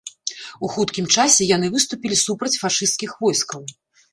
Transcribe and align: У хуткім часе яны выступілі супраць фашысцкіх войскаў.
У 0.67 0.69
хуткім 0.75 1.09
часе 1.17 1.47
яны 1.55 1.67
выступілі 1.75 2.19
супраць 2.25 2.55
фашысцкіх 2.63 3.17
войскаў. 3.21 3.61